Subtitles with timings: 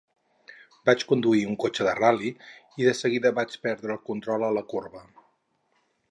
[0.89, 2.31] Vaig conduir un cotxe de ral·li
[2.83, 5.03] i de seguida vaig perdre el control a la corba.